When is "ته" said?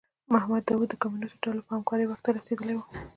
2.25-2.29